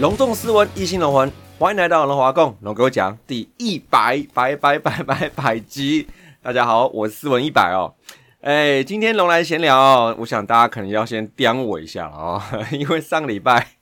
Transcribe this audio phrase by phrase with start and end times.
[0.00, 6.06] 隆重斯文，一心龙魂，欢迎来到龙华共龙给我讲第一百百百百百百集。
[6.42, 7.92] 大家好，我是斯文一百哦。
[8.40, 13.72] 哎，今天龙来闲聊，我想大家可能要先刁我一下了哦， 因为上个礼拜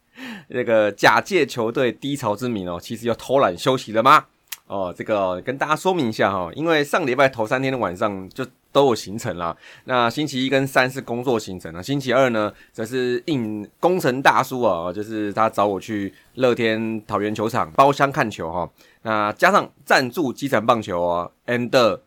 [0.48, 4.24] 那个假借球队低潮之名哦，其实要偷懒休息了吗？
[4.66, 8.44] 哦，这个跟大家说明一下哈，因为上礼拜头三天的晚上就。
[8.72, 9.56] 都有行程啦。
[9.84, 18.70] 那星期一跟三是工作行程啊，星期二呢则是应工程大叔啊，就是他找我去乐天桃园球场包厢看球哈。
[19.02, 22.00] 那加上赞助基层棒球啊，and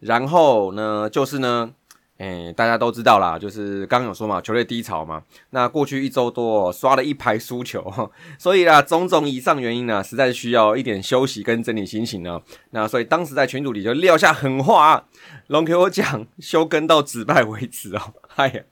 [0.00, 1.72] 然后呢就是呢。
[2.18, 5.22] 哎，大家都知道啦，就是刚刚有说嘛，球队低潮嘛。
[5.50, 7.92] 那过去一周多刷了一排输球，
[8.38, 12.40] 所以啦，种种以上原因呢，实在需要一点休息跟整理心情呢。
[12.70, 15.04] 那所以当时在群组里就撂下狠话，
[15.48, 18.00] 龙给我讲休更到止败为止哦。
[18.36, 18.62] 哎呀，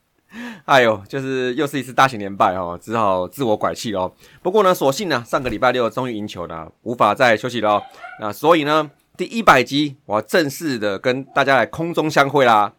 [0.64, 4.10] 哎呦，就是又是一次大型连败哦，只好自我拐气哦。
[4.42, 7.82] 不过呢，所幸呢，上个礼拜六终于赢球了，无法再休息了。
[8.20, 12.72] 那所以呢，第一百集我要正式的跟大家来空中相会啦。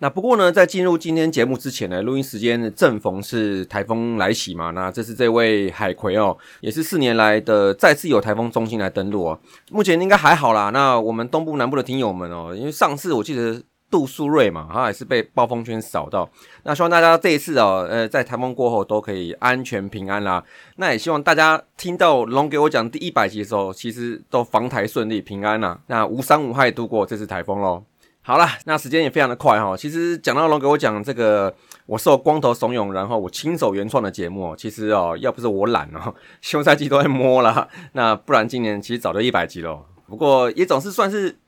[0.00, 4.70] 那不过呢，在进入今天节目之前呢，录音时间正逢是台风来袭嘛。
[4.70, 9.40] 那这是这位海葵哦，也是四年来的再次有台风中心来登陆哦。
[9.70, 10.70] 目前应该还好啦。
[10.70, 16.30] 那我们东部南部的听友们哦，因为上次我记得杜苏芮嘛，他也是被暴风圈扫到。
[16.62, 20.44] 那希望大家这一次哦，呃，在台风过后都可以安全平安啦。
[20.76, 27.82] 那也希望大家听到龙给我讲第一百集的时候，其实都防台顺利平安啦，那无伤无害度过这次台风喽。
[28.28, 29.74] 好了，那时间也非常的快哈。
[29.74, 31.56] 其实讲到龙给我讲这个，
[31.86, 39.82] 我受光头怂恿，然后我亲手原创的节目，其实哦，要不是我懒哦， 休赛季都在摸了，那不然今年其实早就一百集了。
[40.06, 41.38] 不过也总是算是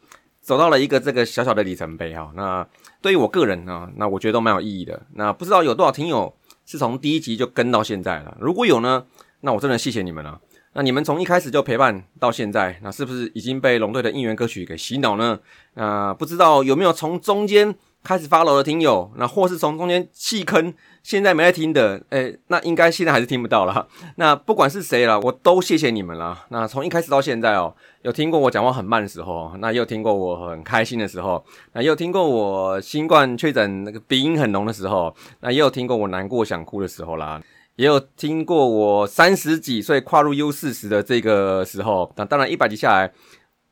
[0.40, 2.32] 走到了一个这个小小的里程碑哈。
[2.34, 2.66] 那
[3.02, 5.02] 对于我个人呢，那我觉得都蛮有意义的。
[5.16, 8.34] 那不知道有多少听友是从第一集就跟到现在了？
[8.40, 9.04] 如果有呢，
[9.42, 10.40] 那我真的谢谢你们了。
[10.72, 15.40] 那你们从一开始就陪伴到现在，那是不是已经被龙队的应援歌曲给洗脑呢？
[15.74, 20.72] 那不知道有没有从中间开始发楼的听友，那或是从中间弃坑，
[21.02, 23.88] 现在没在听的，诶，那应该现在还是听不到了。
[24.14, 26.46] 那不管是谁了，我都谢谢你们了。
[26.50, 37.42] 那从一开始到现在哦，有听过我讲话很慢的时候，那也有听过我很开心的时候，那也有听过我新冠确诊那个鼻音很浓的时候，那也有听过我难过想哭的时候啦。
[37.80, 43.10] 也有听过我三十几岁跨入 U 四十的这个时候，那当然一百集下来，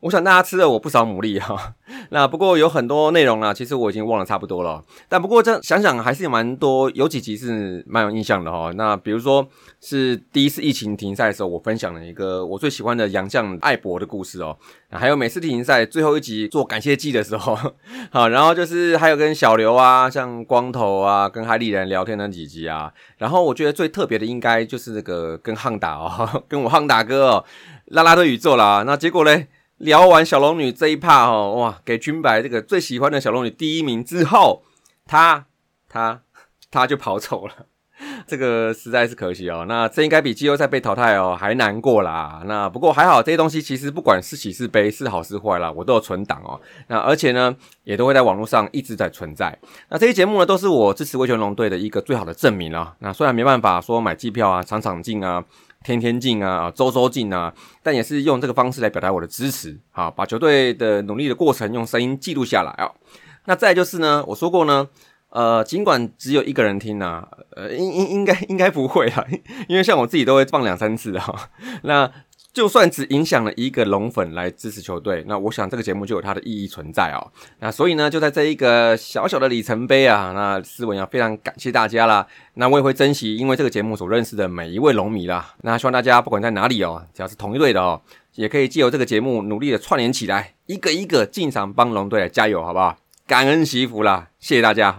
[0.00, 1.74] 我想大家吃了我不少牡蛎哈。
[2.10, 4.82] 那不过有很多内容呢，其实我已经忘了差不多了。
[5.08, 8.70] 但不过这想想还是有蛮多，有几集是蛮有印象的哈。
[8.76, 9.46] 那比如说
[9.80, 14.56] 是第一次疫情停赛的时候，我分享了一个我最喜欢的杨将艾博的故事哦。
[14.90, 17.58] 还有每次停赛最后一集做感谢祭的时候，
[18.12, 22.92] 好，然后就是还有跟小刘啊，像光头啊，跟海里人聊天那几集啊。
[23.16, 27.44] 然后我觉得最特别的应该就是那个跟汉达哦， 跟我汉达哥哦，
[27.86, 28.84] 拉拉的宇宙啦。
[28.86, 29.48] 那结果嘞？
[29.78, 34.62] 聊完小龙女这一趴哦，哇，给君白这个最喜欢的小龙女第一名之后，
[35.06, 35.46] 他
[35.88, 36.20] 他
[36.70, 37.54] 他就跑走了，
[38.26, 39.64] 这个实在是可惜哦。
[39.68, 42.42] 那这应该比季后赛被淘汰哦还难过啦。
[42.46, 46.60] 那不过还好，这些东西其实不管是喜是悲，是好是坏啦，我都有存档哦。
[46.88, 49.56] 那而且呢，也都会在网络上一直在存在。
[49.90, 52.96] 那这些节目呢，都是我支持威权龙队的一个最好的证明啊。
[52.98, 55.44] 那虽然没办法说买机票啊，场场进啊。
[55.84, 62.92] 天天进啊，周周进啊，但也是用这个方式来表达我的支持，好，把球队的努力的过程用声音记录下来啊。
[63.46, 64.88] 那再就是呢，我说过呢，
[65.30, 67.26] 呃，尽管只有一个人听啊，
[67.56, 69.24] 呃，应应应该应该不会啊，
[69.68, 71.50] 因为像我自己都会放两三次啊。
[71.82, 72.10] 那
[72.58, 77.30] 就算只影响了一个龙粉来支持球队，那我想这个节目就有它的意义存在哦。
[77.60, 82.26] 那所以呢，就在这一个小小的里程碑啊，那思文要非常感谢大家啦。
[82.54, 85.54] 那我也会珍惜因为这个节目所认识的每一位龙迷啦。
[85.62, 88.02] 那希望大家不管在哪里哦，只要是同一队的哦，
[88.34, 92.98] 也可以借由这个节目努力的串联起来，一个一个进场帮龙队来加油，好不好？
[93.28, 94.98] 感恩惜福啦，谢谢大家。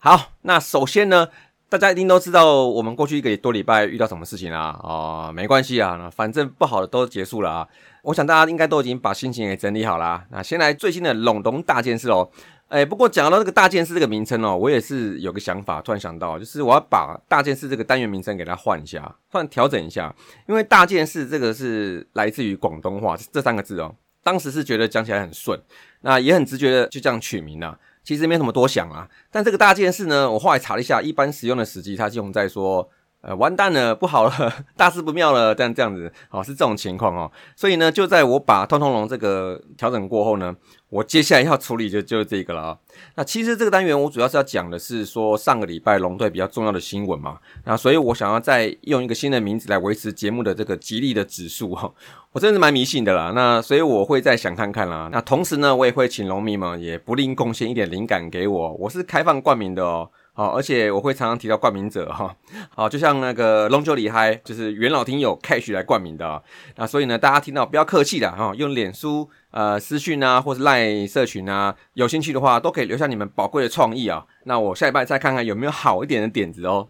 [0.00, 1.28] 好，那首先呢。
[1.70, 4.76] 大家一定都知道我们过去一个多礼拜遇到什么事情啊？
[4.82, 7.68] 哦，没关系啊，反正不好的都结束了啊。
[8.02, 10.24] 我想大家应该都已经把心情给整理好了。
[10.30, 12.28] 那先来最新的隆隆大件事哦。
[12.66, 20.12] 哎，不过讲到这个大件事这个名称哦，我也是有个想法，突然想到，就是我要把大件事这个单元名称给它换一下，换调整一下，
[20.48, 23.94] 因为大件事这个是来自于广东话这三个字哦。
[24.22, 25.60] 当时是觉得讲起来很顺，
[26.00, 27.78] 那也很直觉的就这样取名了。
[28.02, 32.88] 其实没什么多想啊，但这个大件事呢，我后来查了一下，一般使用的时机，它是用在说，
[33.22, 37.30] 呃，完蛋了，不好了， 大事不妙了，但这样子，哦，是这种情况哦。
[37.54, 40.56] 所以呢，就在我把通通龙这个调整过后呢。
[40.90, 42.76] 我接下来要处理就就是这个了啊。
[43.14, 47.38] 那其实这个单元我主要是要讲的是说上个礼拜龙队比较重要的新闻嘛。
[47.64, 51.92] 那所以我想要再用一个新的名字来维持节目的这个吉利的指数哈。
[52.32, 53.30] 我真的是蛮迷信的啦。
[53.32, 55.08] 那所以我会再想看看啦。
[55.12, 58.72] 那同时呢，我也会请龙迷们也不吝贡献一点灵感给我。
[58.74, 60.10] 我是开放冠名的哦。
[60.32, 62.34] 好，而且我会常常提到冠名者哈。
[62.74, 66.40] 好，就像那个龙九里嗨，就是元老听友 cash 来冠名的啊。
[66.76, 69.28] 那所以呢，大家听到不要客气的哈，用脸书。
[69.50, 74.24] 呃，私讯啊，或是赖社群啊，有兴趣的话，都可以留下你们宝贵的创意啊。
[74.44, 76.88] 那我下一拜再看看有没有好一点的点子哦。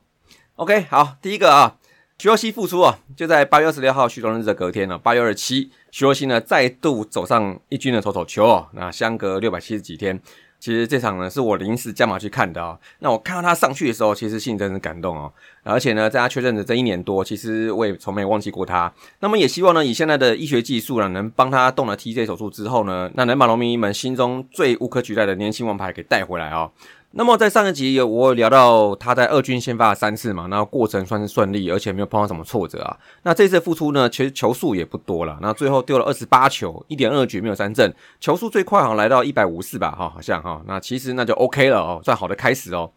[0.56, 1.78] OK，好，第一个啊，
[2.18, 8.68] 徐若曦复出啊，就在八月二十六号徐荣日的隔天呢，八月二十七，徐若曦呢再度走上一军的投手球哦。
[8.74, 10.20] 那相隔六百七十几天。
[10.60, 12.78] 其实这场呢是我临时加码去看的啊。
[13.00, 15.32] 那我看到他上去的时候，其实心里真是感动哦。
[15.62, 18.92] 而且呢，在他确认的这一年多，其实我也从没忘记过他。
[19.20, 26.70] 那么也希望呢，以现在的医学技术呢，能帮他动了 TJ 手术之后呢，那能把农民们心中最无可取代的年轻王牌给带回来哦。
[27.12, 32.96] 那么在上一集有我有聊到他在二军先发了三次嘛，那过程算是顺利，而且没有碰到什么挫折啊。
[33.24, 42.88] 那这次复出呢，其实球数也不多了，那最后丢了二十八球，一点二局没有三振，球数最快好像来到一百五四吧，哈，好像哈，那其实那就 OK 了哦，算好的开始哦。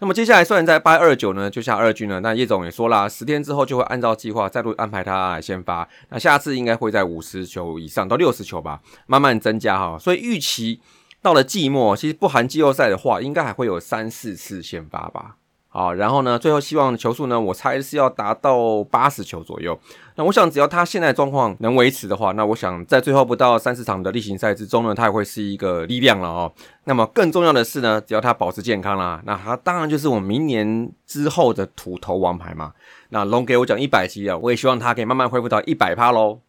[0.00, 10.82] 那么接下来虽然在八月二九呢就下二军了，那叶总也说了，十天之后就会按照计划再度安排他来先发，那下次应该会在五十球以上到六十球吧，慢慢增加哈，所以预期。
[11.22, 15.36] 到了季末，其实不含季后赛的话，应该还会有三四次先发吧。
[15.68, 19.78] 好，然后呢，最后希望球数呢，我猜是要达到八十球左右。
[20.16, 26.52] 那我想，只要他现在状况能维持的话，那我想在最后不到三十场的例行赛之中呢，他也会是一个力量了哦。
[26.84, 32.74] 那么更重要的是呢，只要他保持健康啦，那他当然就是我明年之后的土头王牌嘛。
[33.08, 36.40] 那龙给我讲一百集啊，我也希望他可以慢慢恢复到一百趴喽。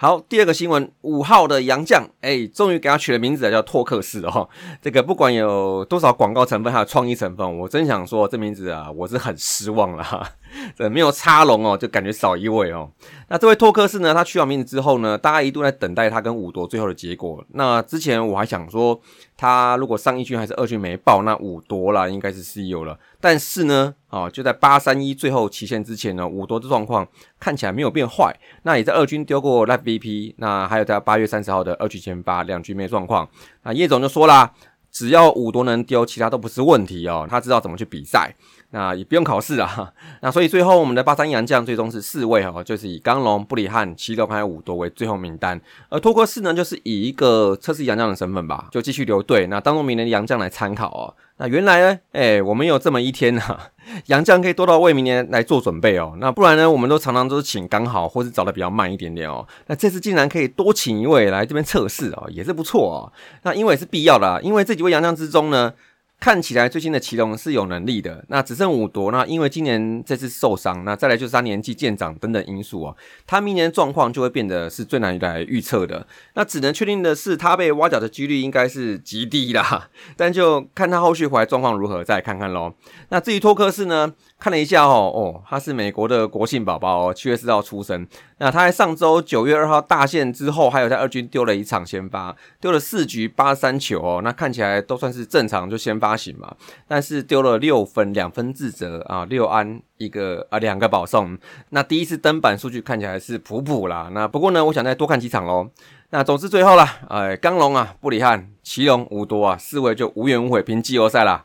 [0.00, 4.48] 好，第二个新闻，五号的杨绛，哎，终于给他取了名字叫拓克斯哦。
[4.80, 10.04] 这个不管有多少广告成分，还有创意成分，我真想说这名字啊，我是很失望了
[10.52, 10.72] 哈。
[10.76, 12.90] 这没有插龙哦，就感觉少一位哦。
[13.28, 17.44] 那这位托克斯呢，他取完名字之后呢，大家一度在等待他跟五夺最后的结果。
[17.52, 18.98] 那之前我还想说，
[19.36, 22.98] 他如果上一军还是二军没报，那五夺啦应该是 CEO 了。
[23.20, 27.06] 但是呢，啊，就在八三一最后期限之前呢，五夺的状况
[27.38, 28.34] 看起来没有变坏。
[28.62, 33.28] 那也在二军丢过 Live BP，那还有在八月三十号的二局前八两局没状况。
[33.64, 34.52] 那叶总就说啦，
[34.90, 37.26] 只要五夺能丢，其他都不是问题哦。
[37.28, 38.34] 他知道怎么去比赛。
[38.70, 51.14] 那也不用考试啊， 那所以最后我们的八三洋将最终是四位哦，就是以刚龙、布里汉、七六还有五多为最后名单，而托克斯呢，就是以一个测试洋将的身份吧，就继续留队，那当做明年的洋将来参考哦。
[51.38, 53.58] 那原来呢，哎，我们有这么一天呐，
[54.06, 56.14] 洋将可以多到为明年来做准备哦。
[56.20, 59.46] 那不然呢，我们都常常都是请刚好，或是找的比较慢一点点哦。
[59.68, 62.98] 那这次竟然可以多请一位来这边测试哦，也是不错哦。
[63.44, 65.72] 那因为是必要的，因为这几位洋将之中呢。
[66.20, 72.96] 看起来最新的奇隆是有能力的，那只剩五夺，那因为今年这次受伤，那再来就是他年纪渐长等等因素哦，
[73.26, 76.06] 他明年状况就会变得是最难来预测的。
[76.34, 82.74] 那只能确定的是，他被挖角的几率应该是极低啦，但就看他后续回来状况如何，再看看喽。
[83.10, 84.12] 那至于托克斯呢？
[84.38, 88.06] 看了一下哦，哦，他是美国的国庆宝宝哦，七月四号出生。
[88.38, 96.54] 那他在上周九月二号大限之后，还有在二军丢了一场先发，丢了四局八三球哦，那看起来都算是正常，就先发型嘛。
[96.86, 101.36] 但是丢了六分，两分自责啊，六安一个啊，两个保送。
[101.70, 104.08] 那第一次登板数据看起来是普普啦。
[104.12, 105.68] 那不过呢，我想再多看几场喽。
[106.10, 111.44] 那总之最后啦，哎，刚龙啊，布里汉、奇隆、五多啊，四位就无怨无悔拼季后赛啦。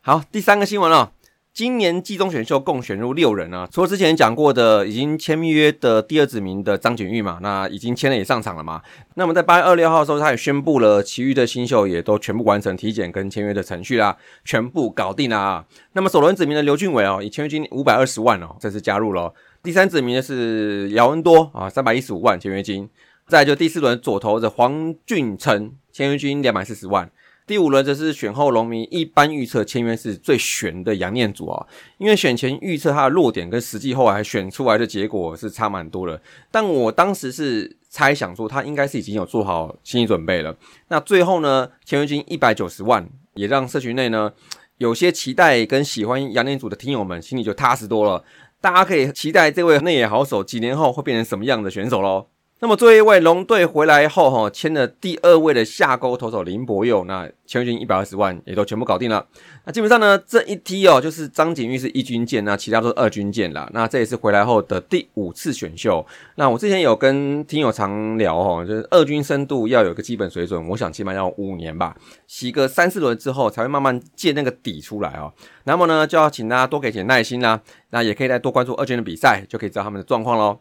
[0.00, 1.10] 好，第三个新闻哦。
[1.56, 8.82] 今年季中选秀共选入六人啊，除了之前讲过的已经签约的第二指名的张景玉嘛，那已经签了也上场了嘛。
[9.14, 15.64] 那么在八月二六号的时候，他也宣布了其余的新秀也都全部完成体检跟签约的程序啦，全部搞定了啊。
[15.94, 19.32] 那么首轮指名的刘俊伟哦，以签约金五百二十万哦，这次加入了。
[19.62, 22.86] 第三指名的是姚恩多啊，三百一十五万签约金。
[23.28, 27.10] 再就第四轮左投的黄俊成签约金两百四十万。
[27.46, 31.66] 第五轮则是选后龙迷一般预测签约是最悬的杨念祖啊，
[31.98, 36.20] 因为选前预测他的弱点跟实际后来选出来的结果是差蛮多的。
[36.50, 40.56] 但我当时是猜想说他应该是已经有做好心理准备了。
[40.88, 44.32] 那最后呢，签约金一百九十万，也让社群内呢
[44.78, 48.24] 有些期待跟喜欢杨念祖的听友们心里就踏实多了。
[48.60, 52.26] 大家可以期待这位内野好手几年后会变成什么样的选手喽。
[52.58, 59.26] 那么最后一位龙队回来后哈，签了第二位的下钩投手林博佑，那签约金一百二十万也都全部搞定了。
[59.66, 63.68] 那基本上呢，这一梯哦，就是张景玉是一军舰，那其他都是二军舰啦。
[63.74, 66.04] 那这也是回来后的第五次选秀。
[66.36, 71.94] 那我之前有跟听友常聊哦，就是二军深度要有个基本水准，我想起码要五年吧，
[72.26, 75.30] 洗个三四轮之后才会慢慢建那个底出来哦。
[75.64, 77.60] 那么呢，就要请大家多给点耐心啦。
[77.90, 80.58] 那也可以再多关注二军的比赛，就可以知道他们的状况喽。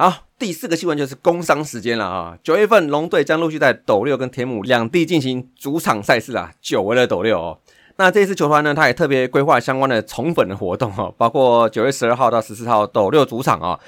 [0.00, 2.38] 好，第四个新闻就是工商时间了啊！
[2.42, 7.58] 九月份龙队将陆续在斗六跟田母两地进行主场赛事啊，久违的斗六哦。
[7.96, 13.78] 那这次球团呢，他也特别规划相关的宠粉的活动哦，包括九月十二号到十四号斗六主场啊，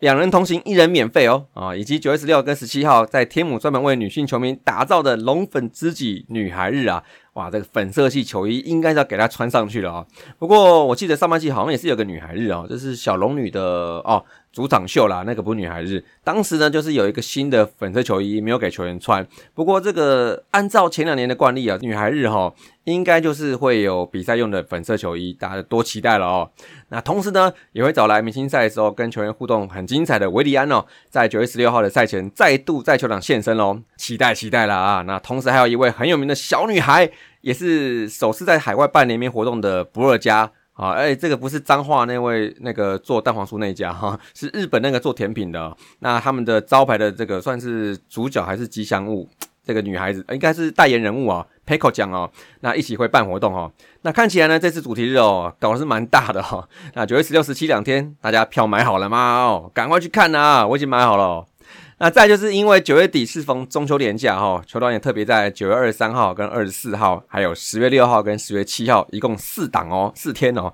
[0.00, 7.02] 两人同行一人免费哦啊，以及九月十六跟十七号在天母专门为女性球迷打造的龙粉知己女孩日啊。
[7.32, 10.06] 哇，这个粉色系球衣应该是要给她穿上去了啊！
[10.38, 13.62] 不过我记得上半季好像也是有个女孩日啊，这是小龙女的
[14.00, 14.22] 哦
[14.52, 16.04] 主场秀啦，那个不是女孩日。
[16.22, 19.26] 当时呢，就是有一个新的粉色球衣没有给球员穿。
[19.54, 22.52] 不过这个按照前两年的惯例啊，女孩日哈
[22.84, 26.50] 应该就是会有比赛用的粉色球衣，大家多期待了哦。
[26.90, 35.02] 那同时呢，也会找来明星赛的时候跟球员互动很精彩的维里安哦，在九月十六号的赛前再度在球场现身喽，期待期待了啊！
[35.06, 37.10] 那同时还有一位很有名的小女孩。
[37.42, 40.48] 也是首次在海外办联名活动的不二家
[40.82, 45.76] 啊，哎，这个不是彰化那位那个做蛋黄酥那家哈，是日本那个做甜品的。
[46.00, 49.28] 那他们的招牌的这个算是主角还是吉祥物？
[49.64, 52.28] 这个女孩子应该是代言人物啊，Pico 讲哦，
[52.62, 53.70] 那一起会办活动哦。
[54.00, 56.68] 那看起来呢，这次主题日哦，搞的是蛮大的哈。
[56.94, 59.36] 那九月十六、十七两天，大家票买好了吗？
[59.44, 61.46] 哦，赶快去看呐，我已经买好了。
[62.02, 70.72] 那再就是因为九月底适逢中秋连假哈，球团也特别在九月二十三号跟二十四号，还有十月六号跟十月七号，一共四档哦，四天哦。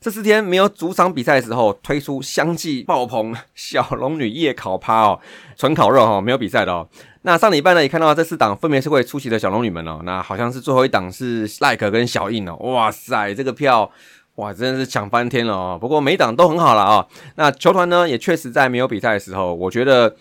[0.00, 5.20] 这四天没有主场比赛的时候，推出相继爆棚小龙女夜烤趴哦，
[5.56, 6.88] 纯烤肉哈，没有比赛的哦。
[7.22, 13.88] 那上礼拜呢也看到这四档分别是会出席的小龙女们哦，那好像是最后一档是 Like 跟小印哦，哇塞，这个票
[14.34, 15.78] 哇真的是抢翻天了哦。
[15.80, 17.06] 不过每档都很好了啊。
[17.36, 20.16] 那球团呢也确实在没有比赛的时候，我觉得。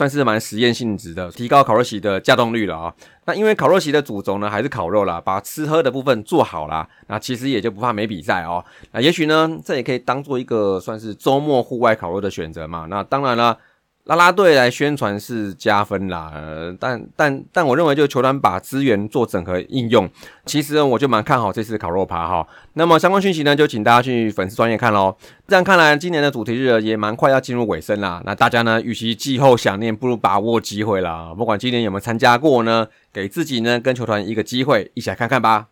[0.00, 2.94] 算是蛮实验性质的，提高烤肉席的架动率了啊。
[3.26, 8.64] 那因为烤肉席的主轴呢还是烤肉啦，把吃喝的部分做好啦，那其实也就不怕没比赛哦。
[8.92, 12.86] 那也许呢，这也可以当做一个算是周末户外烤肉的选择嘛。
[12.88, 13.58] 那当然了。
[14.04, 20.08] 拉拉队来宣传是加分啦，呃但但但我认为就球团把资源做整合应用，
[20.46, 22.44] 其实我就蛮看好这次烤肉趴哈。
[22.72, 25.14] 那么相关讯息呢，就请大家去粉丝专业看喽。
[25.46, 28.20] 这样看来，今年的主题日也蛮快要进入尾声啦。
[28.24, 31.32] 那大家呢，与其季后想念，不如把握机会啦。
[31.36, 35.66] 不管今年有没有参加过呢，给自己呢跟球团一个机会，一起来看看吧。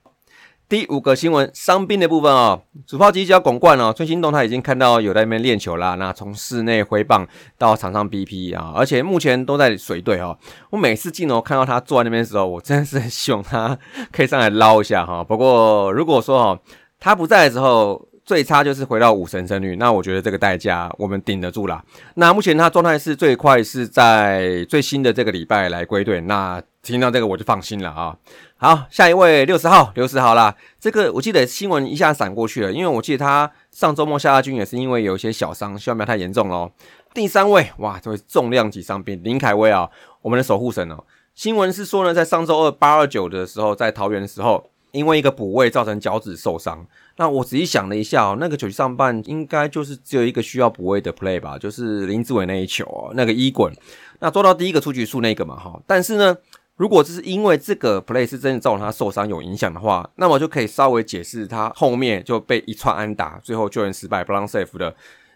[0.68, 5.94] 第五个新闻，伤兵的部分哦，主炮机只要拱冠哦，最新动态已经看到有在那边练球啦。
[5.94, 10.36] 那从室内挥棒到场上 BP 啊，而且目前都在水队哦。
[10.68, 13.78] 我每次镜头看到他坐在那边的时候，我真的是很希望他
[14.12, 15.24] 可以上来捞一下哈。
[15.24, 16.60] 不过如果说哦，
[17.00, 21.82] 他不在的时候，最差就是回到五神胜率，那我觉得这个代价我们顶得住啦。
[22.16, 28.16] 那目前他状态是最快是在最新的这个礼拜来归队，那听到这个我就放心了啊。
[28.56, 30.56] 好，下一位六十号，六十号啦。
[30.80, 36.70] 这个我记得新闻一下闪过去了，因为我记得他上周末下亚军也是因为有一些小伤，希望不要太严重喽。
[37.14, 39.88] 第三位，哇，这位重量级伤兵林凯威啊，
[40.22, 41.04] 我们的守护神哦。
[41.34, 46.84] 新闻是说呢，在上周二八二九的时候，在桃园的时候，因为一个补位造成脚趾受伤。
[47.16, 53.72] 那我仔细想了一下哦，那个球上半应该就是只有一个需要补位的 play 吧，就是林志伟那一球哦，那个一滚，
[54.18, 55.80] 那做到第一个出局数那个嘛哈。
[55.86, 56.36] 但是呢。
[56.78, 64.94] 如果这是因为这个 play 是真的造成他受伤有影响的话，那么就可以稍微解释他后面就被一串安打，最后救援失败不让 safe 的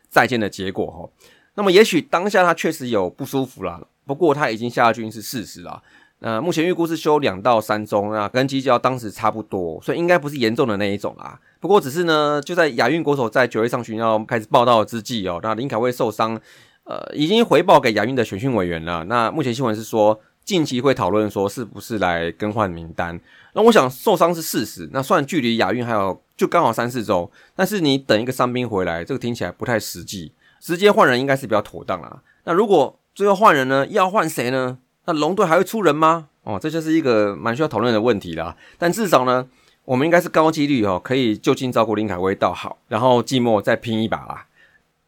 [0.08, 1.10] 再见的结果哈。
[1.56, 5.82] 那么也许当下他确实有不舒服啦，不过他已经下军是事实啦。
[6.20, 11.36] 那目前预估是休两到三周，那跟基教当时差不多，所以应该不是严重的那一种啦。
[11.58, 16.40] 不过只是呢，就在亚运国手在九月上旬要开始报道之际哦，那林凯威受伤，
[16.84, 19.02] 呃，已经回报给亚运的选训委员了。
[19.06, 20.20] 那目前新闻是说。
[20.44, 23.20] 近期会讨论说是不是来更换名单？
[23.54, 24.88] 那我想受伤是事实。
[24.92, 30.32] 那算距离亚运还有就刚好三四周，但是你等一个伤兵回来，这个听起来不太实际。
[30.60, 32.22] 直接换人应该是比较妥当啦。
[32.44, 33.86] 那如果最后换人呢？
[33.88, 34.78] 要换谁呢？
[35.04, 36.28] 那龙队还会出人吗？
[36.44, 38.56] 哦，这就是一个蛮需要讨论的问题啦。
[38.78, 39.46] 但至少呢，
[39.84, 44.46] 我们应该是高几率哦，可以就近照顾林凯威到好，然后季末再拼一把啦。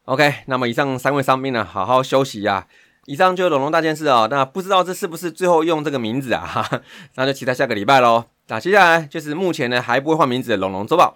[0.05, 2.67] OK，那么以上三位伤兵呢，好好休息呀。
[3.05, 4.27] 以上就是龙龙大件事哦。
[4.29, 6.45] 那不知道这是不是最后用这个名字啊？
[6.45, 6.81] 哈，
[7.15, 8.25] 那就期待下个礼拜喽。
[8.47, 11.15] 那接下来就是目前呢还不会换名字的龙龙周报。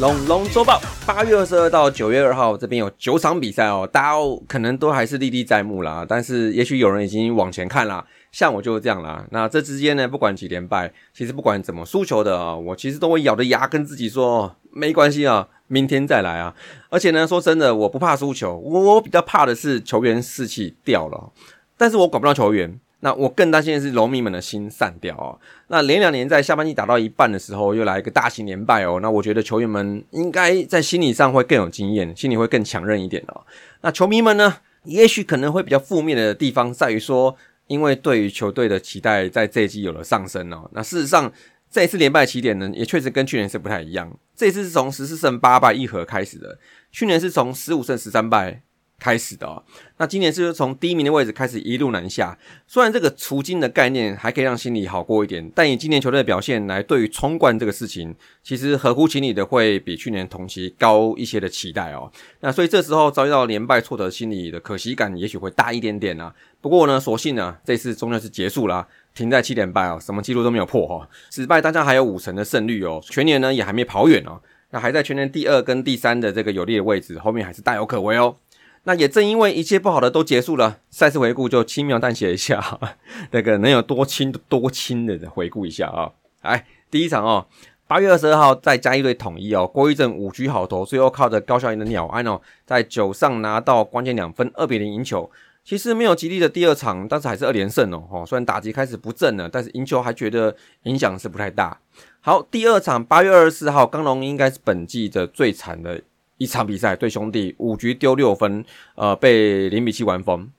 [0.00, 4.16] 龙龙周报，八月二十二到九月二号，这边有九场比赛哦，大家
[4.48, 6.06] 可能都还是历历在目啦。
[6.08, 9.26] 但是也许有人已经往前看了，像我就是这样啦。
[9.30, 16.54] 那这之间呢，不管几连败，其实不管怎么输球的啊，我其实都会咬着牙跟自己说，没关系啊，明天再来啊。
[16.88, 21.30] 而且呢，说真的，我不怕输球，我我比较怕的是球员士气掉了，
[21.76, 22.80] 但是我管不到球员。
[23.00, 25.38] 那我更担心的是农民们的心散掉哦。
[25.68, 29.00] 那连两年在下半季打到一半的时候，又来一个大型连败哦。
[29.00, 33.40] 那我觉得球员们应该在心理上会更有经验，心里会更强韧一点哦。
[33.80, 37.34] 那球迷们呢，也许可能会比较负面的地方在于说，
[37.66, 40.68] 因为对于球队的期待在这一季有了上升哦。
[40.72, 41.32] 那事实上
[41.70, 44.14] 这一次连败起点呢，也确实跟去年是不太一样。
[44.36, 46.58] 这次是从十四胜八败一和开始的，
[46.92, 48.62] 去年是从十五胜十三败。
[49.00, 49.60] 开始的哦，
[49.96, 52.38] 那今年是从第一名的位置开始一路南下。
[52.66, 62.12] 虽然这个除金的概念还可以让心里好过一点，但以今年球队的表现来，对于冲冠这个事情，其实合乎情理的会比去年同期高一些的期待哦。
[62.40, 66.32] 那所以这时候遭遇到连败挫折，心里的可惜感也许会大一点点啊。
[66.60, 71.08] 不过呢，所幸呢，这次终究是结束了，停在七点半哦，什么记录都没有破哈。
[71.30, 74.38] 失败大家还有五成的胜率哦，全年呢也还没跑远哦，
[74.70, 78.36] 那还在全年第二跟第三的这个有利的位置，后面还是大有可为哦。
[78.84, 82.80] 那也正因为一切不好的都结束了，赛事回顾就轻描淡写一下，
[83.32, 86.10] 那个能有多轻多轻的回顾一下啊！
[86.42, 87.46] 来，第一场哦，
[87.86, 95.30] 八月二十二号在嘉义队统一哦，郭一正五局好投，最后靠着高效赢的鸟安哦，在九上拿到关键两分，二比零赢球。
[95.62, 98.02] 其实没有吉利的第二场，但是还是二连胜哦。
[98.10, 101.78] 哦，虽然打击开始不正了，但是赢球还觉得影响是不太大。
[102.22, 106.00] 好，第二场八月二十四号，刚龙应该是本季的最惨的。
[106.40, 110.50] 一场比赛对兄弟五局丢六分，呃，被零比七完封。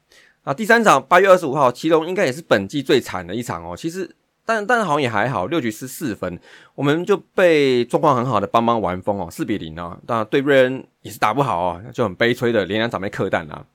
[0.43, 3.75] 啊，第三场八月二十五号，祁隆应该也是本季最惨的一场哦。
[3.75, 4.15] 其实，
[4.45, 6.39] 但但好像也还好，六局失四分，
[6.75, 9.97] 我们就被状况很好的邦邦完封哦，四比零啊。
[10.05, 13.65] 那对瑞恩也是打不好哦，就很悲催的连两场被客蛋啊。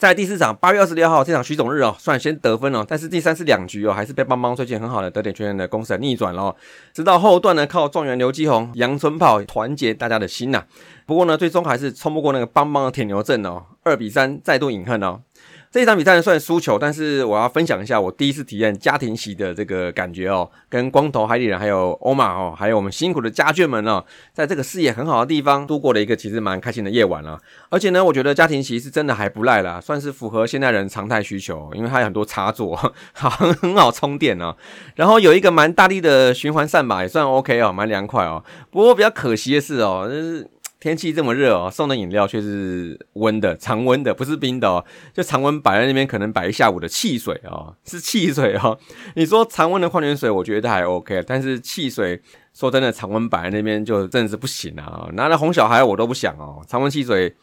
[0.00, 6.56] 在第四场八月二十六号这场徐总日哦，算先得分哦，但是第三次两局哦，还是被邦邦最近很好的得点圈的攻势逆转了。
[6.94, 10.64] 直到后段呢，靠状元刘基宏、杨春炮团结大家的心呐。
[11.04, 15.20] 不过呢，最终还是冲不过那个邦邦的铁牛阵哦，二比三再度饮恨哦。
[15.72, 24.04] 这一场比赛算输球，但是我要分享一下我第一次体验家庭席的这个感觉哦，跟光头海底人还有欧玛哦，还有我们辛苦的家眷们哦，
[24.34, 27.38] 在这个视野很好的地方度过了一个其实蛮开心的夜晚了。
[27.68, 32.74] 而且呢，我觉得家庭席是真的还不赖啦，算是符合现代人常态需求，因为它有很多插座，
[33.12, 34.56] 好很好充电哦。
[34.96, 38.42] 然后有一个蛮大力的循环扇吧，也算 OK 哦，蛮凉快哦。
[38.72, 40.50] 不过比较可惜的是哦，就是。
[40.80, 44.82] 天气这么热哦，送的饮料却是温的，常温的，不是冰的哦。
[45.12, 48.78] 就常温摆在那边，可能摆一下午的汽水哦，是汽水哦。
[49.14, 52.22] 你说常温的矿泉水，我觉得还 OK，但是汽水，
[52.54, 55.06] 说真的，常温摆在那边就真的是不行啊。
[55.12, 57.36] 拿来哄小孩我都不想哦，常温汽水，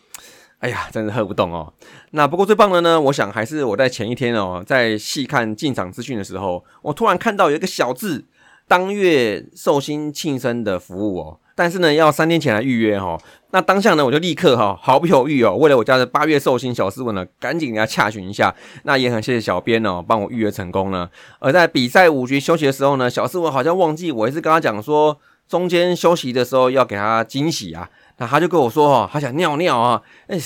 [0.57, 1.71] 哎呀，真的喝不动哦。
[2.11, 8.25] 那不过最棒的呢，我想还是我在前一天哦，在细看进场资讯的时候，我突然看到有一个小字，
[8.67, 11.39] 当月寿星庆生的服务哦。
[11.57, 13.17] 但是呢，要三天前来预约哈。
[13.49, 18.53] 那当下呢，我就立刻哈毫不犹豫哦，为了我家的八月寿星小斯文呢，赶紧给他洽询一下。
[18.83, 21.09] 那也很谢谢小编哦，帮我预约成功了。
[21.39, 25.17] 而在比赛五局休息的时候呢，小斯文好像忘记我一直跟他讲说，
[25.49, 27.89] 中间休息的时候要给他惊喜啊。
[28.17, 30.39] 那他就跟我说哦，他想尿尿啊，哎。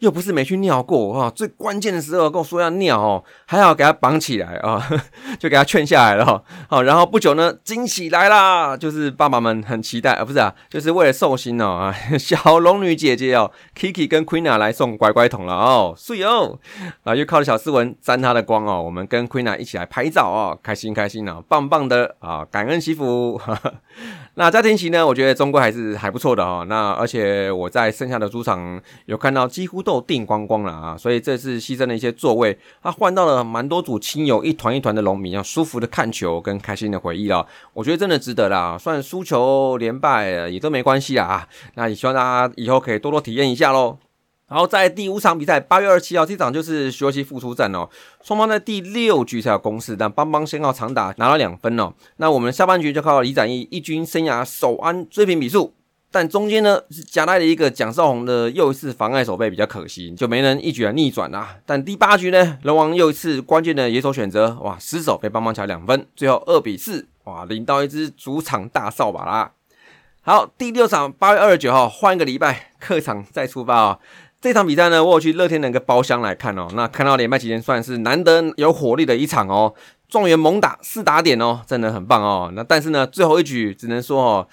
[0.00, 1.30] 又不是没去尿过啊！
[1.34, 4.80] 最关键的时候跟我说要尿哦，还好给他绑起来啊，
[5.38, 6.42] 就给他劝下来了。
[6.68, 16.58] 好，然后不久呢，惊喜来啦，就是爸爸们很期待啊，不是啊，就是为了寿星哦啊， 小龙女姐姐哦，Kiki 跟 Queena 来送乖乖桶了哦，睡哦
[17.02, 23.40] 啊，又靠着小斯文沾他的光哦，我们跟 Queena 一起来拍照哦，开心开心哦，棒棒的啊，感恩媳妇。
[24.38, 26.64] 那家庭席呢，我觉得中规还是还不错的哦。
[26.68, 29.82] 那而且我在剩下的主场有看到几乎。
[29.88, 37.46] 都订光光了啊，所以这次牺牲了一些座位，他换到了蛮多组亲友，一团一团的龙民，要舒服的看球跟开心的回忆了。
[37.72, 41.48] 我觉得真的值得啦，算输球连败也都没关系啊。
[41.74, 43.96] 那也希望大家以后可以多多体验一下喽。
[44.48, 47.88] 然后在第五场比赛，八月二十七号这场就是休息复出战哦。
[48.22, 51.92] 双方在第六局才有攻势，但邦邦先靠长打拿了两分哦。
[52.16, 55.74] 那我们下半局就靠李展毅一军生涯首安追平比数，
[56.10, 61.56] 但中间呢是夹带了一个蒋少红的又一次妨碍守备，比较可惜，就没能一举来逆转啊。
[61.66, 69.52] 但第八局呢，龙王又一次关键的野手选择，哇，失手被邦邦抢两分，最后二比四，哇，领到一支主场大扫把啦。
[70.22, 73.98] 好，第六场八月二十九号换一个礼拜，客场再出发哦。
[74.40, 76.68] 这场比赛呢，我有去乐天那个包厢来看哦。
[76.74, 79.74] 那看到连败期间算是难得有火力的一场哦。
[80.08, 82.50] 状元猛打四打点哦，真的很棒哦。
[82.54, 84.48] 那但是呢，最后一局只能说哦。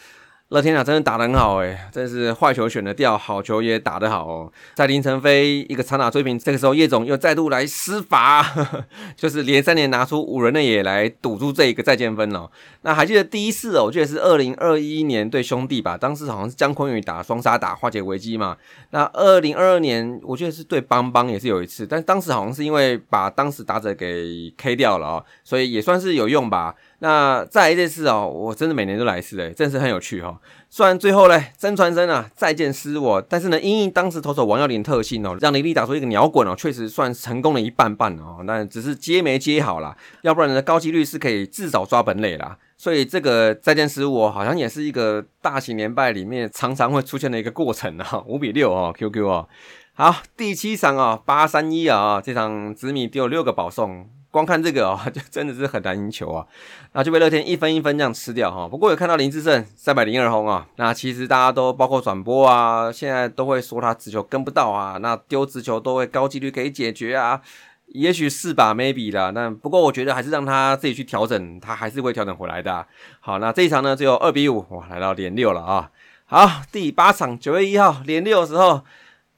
[0.50, 4.52] 乐天啊，真的打得很好哎，真是坏球选的掉，好球也打得好哦。
[4.76, 8.46] 在林晨飞一个长打追平，这个时候叶总又再度来施法，
[9.18, 12.48] 就是连三年拿出五人的也来堵住这一个再见分哦。
[12.84, 18.56] 那还记得第一次哦，我记得是二零二一年对兄弟吧，当时好像是姜昆宇打双杀打化解危机嘛。
[18.92, 26.76] 那二零二二年我记得是对邦邦也是有一次，但当时好像是因为把当时打者给 K 掉了哦，所以也算是有用吧。
[27.00, 30.40] 那再来这次哦，我真的每年都来一次哎，真是很有趣哈。
[30.70, 38.44] 虽然最后呢，曾传生啊再见失我，但是呢，因应当时投手王耀林特性哦，让林立打出一个鸟滚哦，确实算成功了一半半哦。
[38.46, 42.58] 那只是接没接好啦，要不然呢，高几率是可以至少抓本垒啦。
[42.78, 48.24] 所以这个再见失误好像也是一个大型连败里面常常会出现的一个过程啊。
[48.26, 49.48] 五比六哦，QQ 哦。
[49.94, 54.10] 好，第七场啊，八三一啊，这场紫米丢六个保送。
[54.36, 56.46] 光看这个哦， 就真的是很难赢球啊，
[56.92, 58.68] 那就被乐天一分一分这样吃掉哈。
[58.68, 67.40] 不过有看到林志胜三百零二轰啊，那其实大家都包括转播啊，现在都会说他直球跟不到啊，那丢直球都会高几率可以解决啊，
[67.88, 69.30] 也许是吧，maybe 啦。
[69.30, 72.86] 那不过我觉得还是让他自己去调整，他还是会调整回来的。
[73.22, 75.90] 好，那这一场呢只有二比五，哇，来到连六了啊。
[76.26, 78.82] 好，第八场九月一号连六的时候。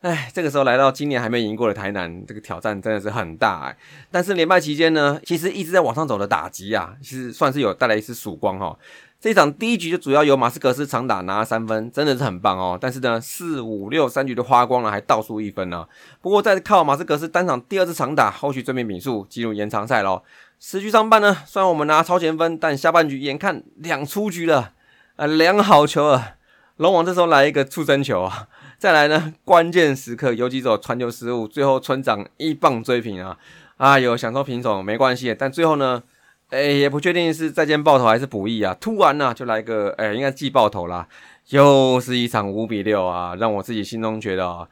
[0.08, 3.78] 哎，这个时候来到今年还没赢过的台南，这个挑战真的是很大哎。
[4.10, 8.78] 但是连败期间呢，其实一直在往上走的打击啊，其实算是有带来一丝曙光哈。
[9.20, 12.78] 这场第一局就主要由马斯克斯长打拿了三分，真的是很棒哦。
[12.80, 15.86] 但是呢，四五六三局都花光了，还倒数一分呢。
[16.22, 20.24] 不过再靠马斯克斯单场第二次长打，后续正面比数进入延长赛喽。
[20.60, 24.72] 十局上半呢，虽然我们拿超前分，但下半局眼看两出局了，
[25.17, 26.36] 啊，两好球啊。
[26.78, 28.48] 龙王这时候来一个出生球啊。
[28.80, 33.36] 再来呢，关键时刻游击手传球失误，最后村长一棒追平啊！
[33.78, 36.04] 啊，有想说平手没关系，但最后呢，
[36.52, 38.78] 哎，也不确定是再见爆头还是补益啊！
[38.80, 41.08] 突然呢，就来个哎，应该记爆头啦，
[41.50, 44.68] 又是一场五比六啊，让我自己心中觉得，啊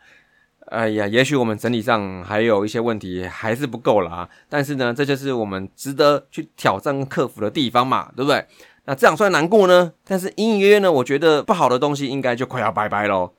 [0.67, 4.29] 哎呀，也许我们整体上还有一些问题还是不够啦！
[4.47, 8.45] 但是呢，这就是我们值得去挑战克服的地方嘛，对不对？
[8.85, 13.31] 那这样虽然难过呢，但是隐隐约约呢，我觉得不好的东西应该就快要拜拜喽。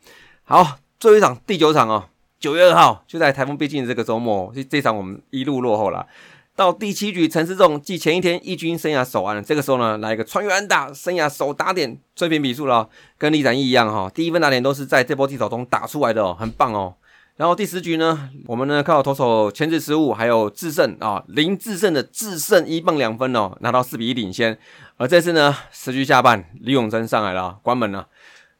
[0.48, 2.04] 好，最后一场第九场哦，
[2.38, 6.06] 九月二号就在台风逼近的这个周末，这这场我们一路落后了。
[6.54, 16.94] 到第七局，陈思仲继前一天一军生涯首安，这个时候呢，来一个穿越安打，生涯首打点追平比数了，跟李展毅一样哈，第一分打点都是在这波地手中打出来的哦，很棒哦。
[17.34, 24.56] 然后第十局呢，我们呢靠投手前置失误，还有制胜啊林制胜的制胜一棒两分哦，拿到四比一领先。
[24.96, 28.06] 而这次呢，十局下半，李永贞上来了，关门了。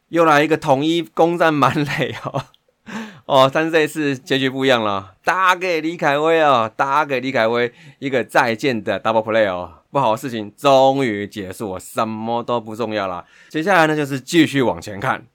[0.09, 2.45] 又来一个统一攻占满垒哦
[3.27, 13.25] 哦，但是这一次结局不一样了，打给李凯威哦，打给李凯威一个再见的 double play 哦，不好的事情终于结束，什么都不重要了。
[13.49, 15.27] 接下来呢，就是继续往前看，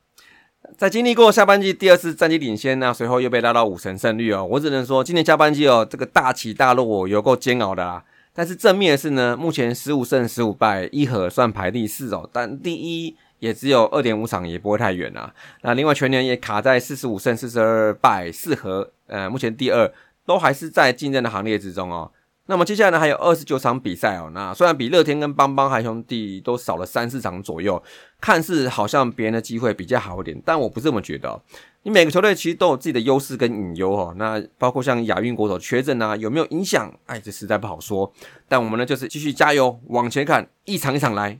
[0.77, 8.05] 在经历过下半季第二次战绩领先呢，随后又被拉到五成胜率哦，我只能说今年下半季哦，这个大起大落有够煎熬的啦。
[8.33, 13.17] 但是正面的是呢，目前十五胜十五败，一和算排第四哦，但第一。
[13.41, 15.33] 也只有二点五场，也不会太远啊。
[15.63, 19.91] 那另外全年也卡在四十五胜四十二败四和，呃，目前第二，
[20.27, 22.11] 都还是在竞争的行列之中哦。
[22.45, 24.29] 那么接下来呢，还有二十九场比赛哦。
[24.33, 27.81] 那虽然比乐天跟邦邦还兄弟都少了三四场左右，
[28.19, 31.41] 看似好像别人的机会比较好一点，但我不这么觉得。
[31.83, 34.13] 你每个球队其实都有自己的优势跟隐忧哦。
[34.17, 36.93] 那包括像亚运国手缺阵啊，有没有影响？
[37.07, 38.11] 哎，这实在不好说。
[38.47, 41.39] 但我们呢，就是继续加油往前看，一场一场来。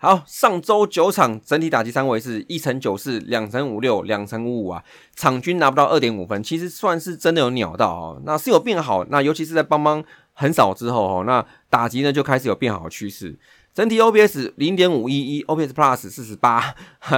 [0.00, 4.84] 好，上周九场整体打击三围是一成九四、两成五六、两成五五啊，
[5.16, 8.22] 场均拿不到二点五分，其实算是真的有鸟到哦。
[8.24, 13.36] 那是有变好，那尤其是在邦邦很少之后哦，那打击呢就开始有变好的趋势。
[13.78, 16.74] 整体 O B S 零点五一一，OPS Plus 四十八，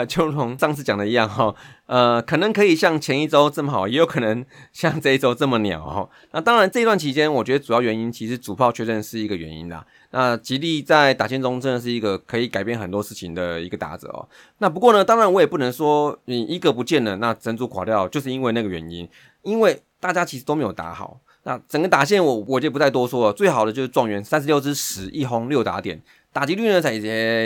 [0.06, 1.54] 就如同上次讲的一样哈，
[1.86, 6.06] 呃，可能可以像前一周这么好，也有可能像这一周这么鸟哈。
[6.32, 9.82] 那当然这段期间，我觉得主要原因其实主炮确认是一个原因啦。
[10.10, 14.28] 那吉利在打线中真的是一个可以改变很多事情的一个打者哦。
[14.58, 19.08] 那不过呢，当然我也不能说你一个不见了，那整组垮掉就是因为那个原因，
[19.44, 21.20] 因为大家其实都没有打好。
[21.44, 26.02] 那整个打线我我就不再多说了，最好的就是状元三十六支十一轰六打点。
[26.32, 26.98] 打击率呢才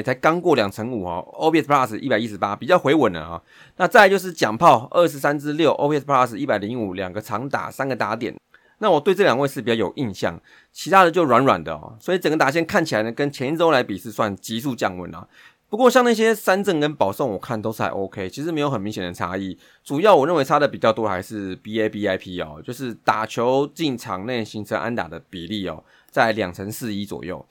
[0.02, 3.42] 才刚过两成五哦，OPS Plus 一百一十八，比较回稳了啊。
[3.78, 8.34] 那再就是奖炮二十三支六，OPS Plus 一百零五，两个长打，三个打点。
[8.78, 10.38] 那我对这两位是比较有印象，
[10.70, 11.96] 其他的就软软的哦。
[11.98, 15.26] 所以整个打线看起来呢，跟前一周来比是算急速降温啊。
[15.70, 19.58] 不过像那些三振跟保送，我看都是还 OK，其实没有很明显的差异。
[19.82, 27.44] 主要我认为差的比较多还是 BABIP 哦，就是打球进场内形成安打的比例哦，在两成四一左右。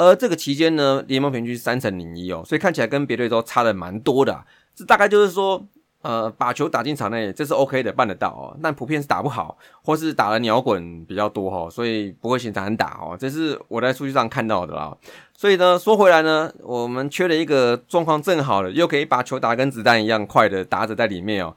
[0.00, 4.44] 而这个期间呢，联盟平均三成零一哦，所以看起来跟别队都差的蛮多的。
[4.74, 5.62] 这大概就是说，
[6.00, 8.56] 呃，把球打进场内，这是 OK 的，办得到哦。
[8.62, 13.14] 但普遍是打不好，或是打了鸟滚比较多哈，所以不会形成打哦。
[13.14, 14.96] 这是我在数据上看到的啦。
[15.36, 21.54] 所以呢，说回来呢，我们缺了一个状况正好的，又可以把球打跟子弹一样快的打者在里面哦。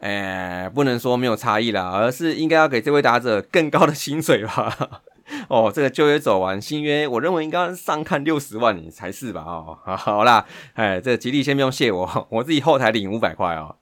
[0.00, 5.00] 哎，不能说没有差异啦，而是应该要给这位打者更高的薪水吧。
[5.48, 9.42] 哦，这个旧约走完，新约我认为应该上看六十万才是吧？
[9.42, 13.76] 哦，好啦，哎，这吉利先不用谢我，我自己后台领五百块哦。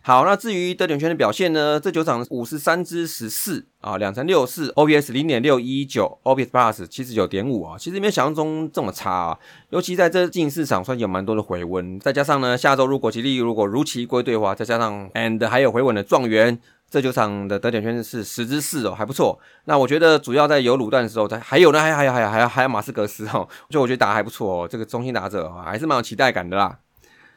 [0.00, 1.78] 好，那至于德点圈的表现呢？
[1.78, 9.38] 这九场五十三支十四啊，两成六四，OPS 零点六一九，OPS Plus 七十九点五啊，其实没有想象中这么差啊。
[9.68, 16.58] 尤其在这近市场算有蛮多的回温，再加上呢，下周如果吉利如果如期归队的话，再加上 and 还有回稳的状元。
[16.90, 19.38] 这九场的得点圈是十之四哦，还不错。
[19.66, 24.68] 那我觉得主要在有卤蛋的时候，在还有呢，还还有还有还有还有马斯格斯哦， 就我觉得打还不错哦。
[24.68, 26.78] 这个中心打者还是蛮有期待感的啦。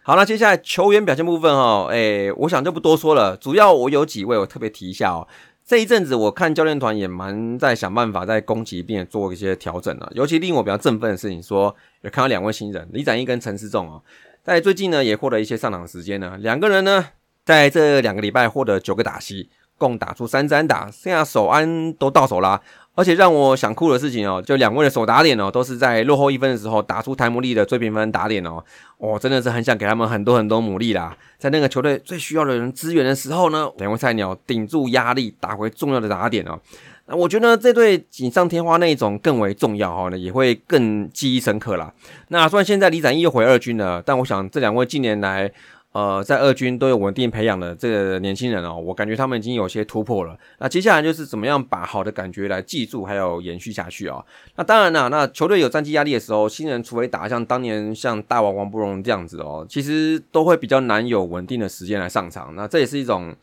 [0.04, 3.36] 好，那接下来球员表现部分哈，哎，我想就不多说了。
[3.36, 5.28] 主要我有几位我特别提一下哦。
[5.66, 10.10] 这一阵子我看教练团也蛮在想办法在攻击并做一些调整啊。
[10.14, 14.02] 尤其令我比较振奋的事情，说有看到两位新人李展毅跟陈思仲哦，
[14.44, 17.10] 在最近呢也获得一些上场时间呢，两个人呢。
[17.45, 22.62] 在这两个礼拜获得九个打席，共打出三三打，剩下手安都到手啦。
[22.93, 28.62] 而且让我想哭的事情哦，就两位的手打点哦，都是在落后一分的时候打出台姆利的追平分打点哦。
[28.97, 36.60] 我真的是很想给他们很多很多努力啦，在那个球队最需要的人支援的时候呢，两位菜鸟顶住压力打回重要的打点哦。
[37.06, 41.93] 那我觉得这对锦上添花那一种更为重要哈，那也会更记忆深刻啦。
[42.27, 45.49] 那虽然现在李展毅又回二军了，但我想这两位近年来。
[45.93, 50.38] 呃，在二军都有稳定培养的这个年轻人哦，我感觉他们已经有些突破了。
[50.60, 54.23] 那接下来就是怎么样把好的感觉来记住，还有延续下去啊？
[54.56, 62.56] 那当然啦，那球队有战绩压力的时候，新人除非打像当年像大王王不荣这样子哦，其实都会比较难有稳定的时间来上场。
[62.56, 63.36] 那这也是一种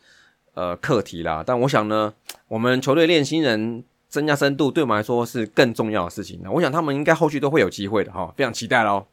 [0.55, 1.43] 呃课题啦。
[1.45, 2.11] 但我想呢，
[2.47, 6.39] 我们球队练新人增加深度，对我们来说是更重要的事情。
[6.43, 9.05] 那我想他们应该后续都会有机会的哈，非常期待喽。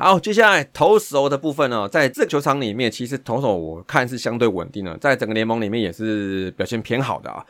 [0.00, 7.44] 好，接下来投手的部分呢，在这个球场里面，其实投手我看是相对稳定的，在整个联盟里面也是表现偏好的啊。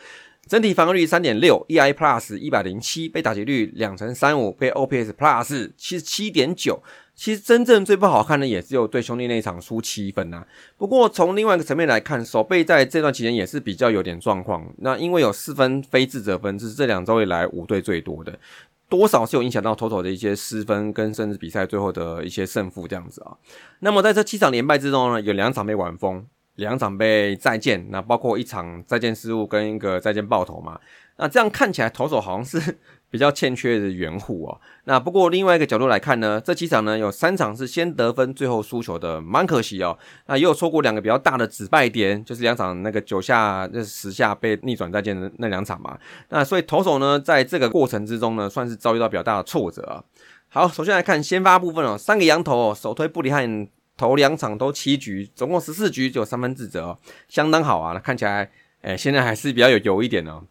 [0.46, 6.82] 整体防御率三点六，EI Plus 一百零七，被打击率两成三五，被 OPS Plus 七十七点九。
[7.14, 10.46] 其实真正最不好看的也只有对兄弟那一场输七分呐。
[10.76, 14.64] 不过从另外一个层面来看，守备在这段期间也是比较有点状况。
[14.78, 18.38] 那因为有四分非自责分，是这两周以来五队最多的。
[18.88, 23.37] 多少是有影响到投手的一些失分，跟甚至比赛最后的一些胜负这样子啊。
[23.81, 30.81] 那么在这七场连败之中呢，有两场被晚封，两场被再见，那包括一场再见失误跟一个再见爆头嘛。
[31.16, 32.79] 那这样看起来投手好像是。
[33.11, 34.61] 比较欠缺的援护哦。
[34.85, 39.99] 那不过另外一个角度来看呢，这几场呢有三场是先得分，最后输球的，蛮可惜哦。
[40.27, 45.99] 那也有错过两个比较大的止败点，就是两场那个九下、那十下被逆转再见的那两场嘛。
[46.29, 50.03] 那所以投手呢，在这个过程之中呢，算是遭遇到比较大的挫折啊。
[50.49, 53.68] 好，首先来看先发部分哦，三个羊头哦，首推布里汉
[53.99, 56.97] 投两场都七局，总共十四局就有三分自责，
[57.29, 57.92] 相当好啊。
[57.92, 60.42] 那看起来，哎，现在还是比较有油一点哦。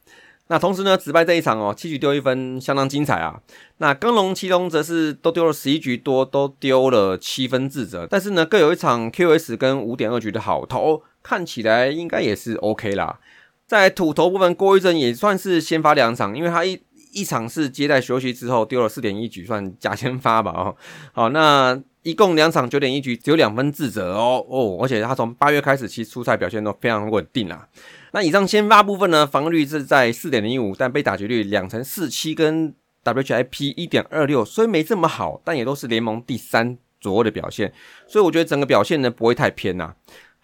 [0.50, 3.42] 那同时呢，直败这一场哦，七局丢一分，相当精彩啊。
[3.80, 8.08] 那刚龙、七龙则是都丢了十一局多，都丢了七分自责。
[8.10, 13.20] 但是呢，各有一场 QS 跟五点二局的好投，看起来应该也是 OK 啦。
[13.66, 16.80] 在土头部分，郭一正也算是先发两场，因为他一
[17.12, 20.76] 一场是接待休息之后丢了四点一局，算假先发吧哦。
[21.12, 27.68] 好，那一共两场九点一局，只有两分自责哦哦，而且他从八月开始其实出赛表现都非常稳定啦。
[28.12, 37.72] 那以上先发部分呢，防御率是在四点零五，但被打击率两成四七跟 WHIP 一点二六，虽没这么好，但也都是联盟第三左右的表现，
[38.08, 39.94] 所以我觉得整个表现呢不会太偏呐。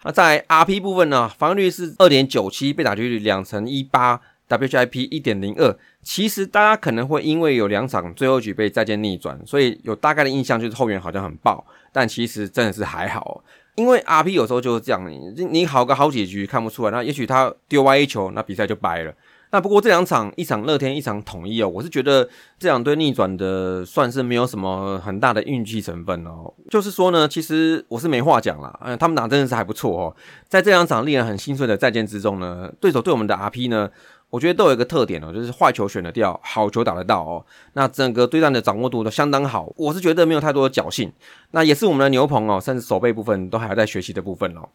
[0.04, 5.76] 那在 RP 部分呢，防御率是二点九七，被打击率两成一八，WHIP 一点零二。
[6.02, 13.42] 其实大家可能会因为有两场最后局被再见逆转，所以有大概的印象就是后援好像很爆，但其实真的是还好。
[13.76, 19.12] 因为 RP 有时候就是这样，你你好个好几局看不出来，那也许他丢歪一球，那比赛就掰了。
[19.50, 26.52] 那不过这两场，一场乐天，一场统一哦，我是觉得这两队逆转的算是没有什么很大的运气成分哦。
[26.68, 30.16] 就是说呢，其实我是没话讲啦，嗯，他们打真的是还不错哦。
[30.48, 33.88] 在这两场令人很心碎的再见之中呢，对手对我们的 RP 呢。
[34.34, 37.46] 我觉得都有一个特点哦，就是坏球选得掉，好球打得到哦。
[37.74, 41.12] 那整个对战的掌握度都相当好，我是觉得没有太多的侥幸。
[41.52, 44.68] 那也是我们的牛棚哦，甚至手背部分都还在学习的部分哦。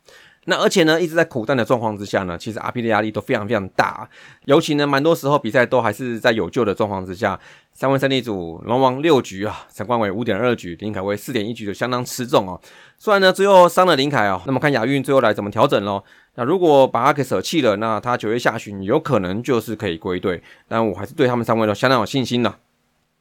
[0.45, 4.10] 那而且呢，一直在苦战的状况之下呢，其实 RP 的压力都非常非常大，
[4.45, 7.38] 尤其呢，蛮多时候比赛都还是在有救的状况之下。
[7.74, 12.60] 三位胜利组龙王六局啊，陈冠伟五点二局，林凯威四点一局就相当吃重哦。
[12.98, 16.04] 虽然呢，最后伤了林凯哦，那么看亚运最后来怎么调整喽。
[16.39, 22.56] 那如果把他给舍弃了，那他九月下旬有可能就是可以归队，但我还是对他们三位都相当有信心的。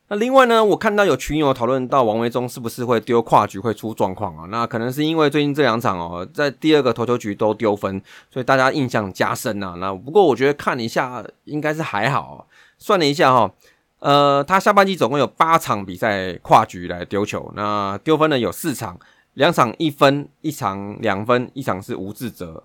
[0.06, 4.46] 那另外呢，我看到有群友讨论到王维忠是不是会丢跨局会出状况啊？
[4.52, 8.00] 那可能是因为最近这两场哦，在第二个投球局都丢分，
[8.30, 9.74] 所以大家印象加深呐。
[9.80, 12.46] 那不过我觉得看了一下应该是还好，
[12.78, 13.52] 算了一下哈，
[13.98, 18.96] 呃，他下半季总共有八场比赛跨局来丢球，那丢分呢有四场，
[19.34, 22.62] 两场一分，一场两分，一场是无自责。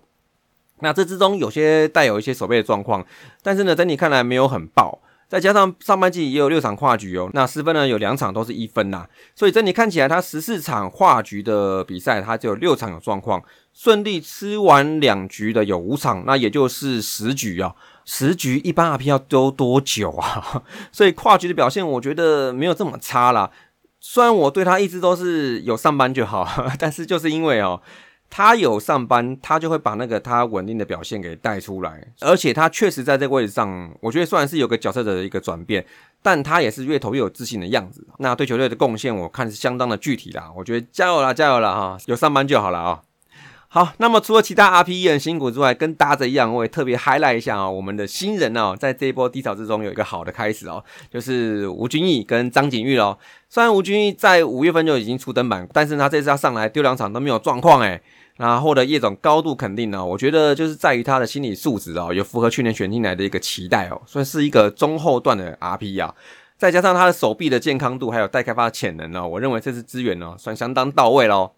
[0.84, 3.04] 那这之中有些带有一些守备的状况，
[3.42, 5.00] 但是呢，整体看来没有很爆。
[5.26, 13.42] 再加上上半季也有六场跨局哦，那失分呢有两场都是一分呐，所以整体看起来他十四场跨局的比赛，他只有六场有状况，
[13.72, 20.62] 顺利吃完两局的有五场，那也就是十局啊，十局一般 RP 要丢多久啊？
[20.92, 23.50] 所以跨局的表现我觉得没有这么差啦。
[23.98, 26.46] 虽然我对他一直都是有上班就好，
[26.78, 27.80] 但是就是因为哦。
[28.30, 35.84] 他有上班，他就会把那个他稳定的表现给带出来，而且他确实在这个位置上，我觉得算是有个角色的一个转变，
[36.20, 38.04] 但他也是越投越有自信的样子。
[38.18, 40.50] 那对球队的贡献，我看是相当的具体啦。
[40.56, 43.02] 我觉得加油啦，加油啦哈，有上班就好了啊。
[43.68, 53.18] 好，那么除了其他 RP 也很辛苦之外，跟搭着一样，我也特别 highlight 一下啊，我们的新人哦，在这一波低潮之中有一个好的开始哦，就是吴君毅跟张景玉喽。
[53.48, 58.00] 虽然吴君毅在五月份就已经出登板，但是他这次要上来丢两场都没有状况诶。
[58.36, 66.12] 那获得叶总高度肯定呢，我觉得就是在于他的心理素质哦，有符合去年选进来的一个期待哦，算是一个中后段的 RP 啊，
[66.58, 71.52] 再加上他的手臂的健康度还有待开发的潜能呢，我认为这次资源呢算相当到位喽。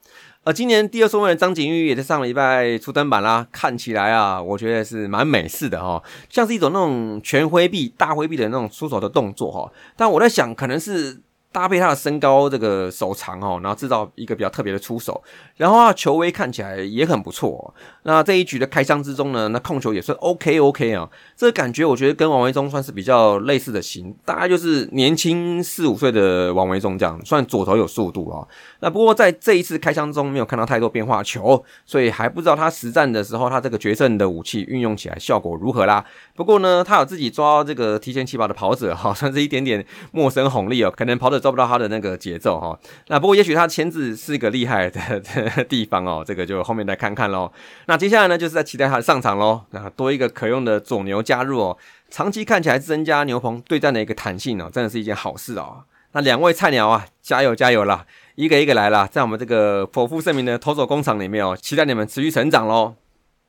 [0.44, 11.22] 而今年第二顺位的张景玉也在上个礼拜出登板啦，看起来啊，我觉得是蛮美式的哈，像是一种那种全挥臂、大挥臂的那种出手的动作哈，但我在想可能是。
[11.56, 15.22] 搭配他的身高，这个手长哦，然后制造一个比较特别的出手，
[15.56, 17.74] 然后啊球威看起来也很不错。
[18.02, 28.46] 那这一局的开箱之中呢，那控球也算 OK OK 啊，这感觉我觉得跟王维忠算是比较类似的型，大概就是年轻四五岁的王维忠这样，算左投有速度啊。
[28.80, 36.04] 那不过在这一次开箱中没有看到太多变化球，所以还不知道他实战的时候他这个决胜的武器运用起来效果如何啦。
[36.34, 42.76] 不过呢，他有自己抓这个提前起跑的跑者，好像是一点点陌生红利哦，可能跑者抓不到他的那个节奏哈。
[43.06, 45.20] 那不过也许他签字是一个厉害的
[45.68, 47.52] 地方哦，这个就后面再看看喽。
[47.86, 49.62] 那接下来呢，就是在期待他的上场喽。
[49.70, 51.78] 那多一个可用的左牛加入哦，
[52.10, 55.84] 长期看起来增加牛棚对战的一个弹性哦，真的是一件好事哦。
[56.12, 58.06] 那两位菜鸟啊，加油加油啦！
[58.34, 62.96] 一个一个来了，在我们这个颇负盛名的投手工厂里面哦，期待你们持续成长喽。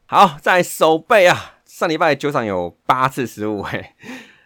[0.06, 3.94] 好，在守备啊，上礼拜九场有八次失误，嘿，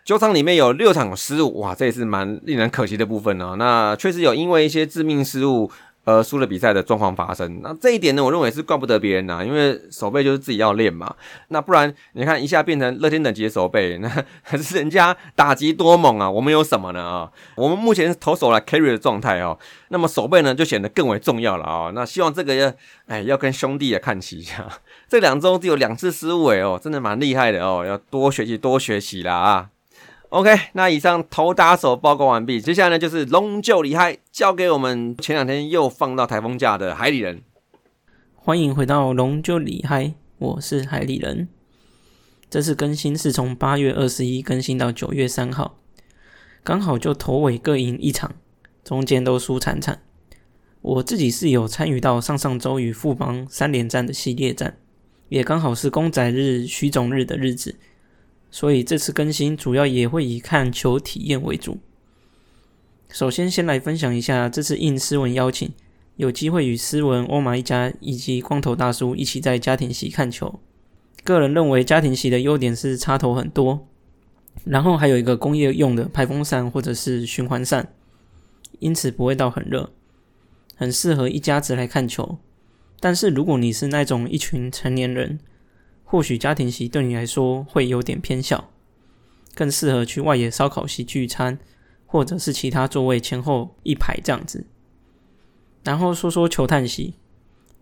[0.04, 3.56] 九场里面有六场失误，哇，这也是蛮令人可惜的部分哦。
[3.58, 5.72] 那确实有因为一些致命失误。
[6.04, 11.16] 呃，输了比赛的状况发生，那这一点呢，我认为是怪不得别人呐，因为守备就是自己要练嘛。
[11.50, 14.10] 那不然你看一下变成乐天等级的守备，那
[14.44, 17.32] 可 是人家打击多猛啊，我们有什么呢啊？
[17.56, 19.56] 我们目前投手来 carry 的状态哦，
[19.90, 21.92] 那么守备呢就显得更为重要了啊。
[21.94, 22.74] 那希望这个要
[23.06, 24.68] 哎要跟兄弟也看齐一下，
[25.08, 29.70] 这两周只有两次失误哎哦，真的蛮厉害的哦，要多学习多学习啦啊。
[30.32, 37.42] OK，那以上头打手报告完毕，接下来呢就是龙就厉害，交给我们前两天又放到台风假的海里人。
[38.36, 41.50] 欢迎回到龙就厉害，我是海里人。
[42.50, 45.76] 这次更新是从八月二十一更新到九月三号，
[46.64, 48.34] 刚好就头尾各赢一场，
[48.86, 50.02] 中间都输惨惨。
[50.82, 54.78] 我自己是有参与到上上周与富邦三连战的系列战，
[55.28, 57.76] 也刚好是公仔日、徐总日的日子。
[58.52, 61.80] 所以这次更新主要也会以看球体验为主。
[63.10, 65.72] 首先，先来分享一下这次应斯文邀请，
[66.18, 70.60] 有机会与斯文、欧玛一家以及光头大叔一起在家庭席看球。
[71.24, 73.88] 个人认为，家庭席的优点是插头很多，
[74.66, 77.94] 然后还有一个工业用的排风扇或者是循环扇，
[78.80, 79.92] 因此不会到很热，
[80.76, 82.38] 很适合一家子来看球。
[83.00, 85.40] 但是如果你是那种一群成年人，
[86.12, 88.70] 或许家庭席对你来说会有点偏小，
[89.56, 91.58] 更适合去外野烧烤席聚餐。
[92.06, 94.66] 或者是其他座位前后一排这样子，
[95.82, 97.14] 然后说说球探席。